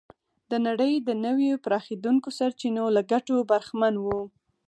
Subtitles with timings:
[0.51, 4.05] د نړۍ د نویو پراخېدونکو سرچینو له ګټو برخمن و.